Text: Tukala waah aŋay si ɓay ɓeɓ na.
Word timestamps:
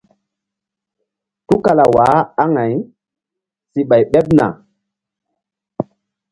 Tukala 1.47 1.85
waah 1.95 2.19
aŋay 2.43 2.73
si 3.71 3.79
ɓay 3.89 4.03
ɓeɓ 4.11 4.25
na. 4.37 4.45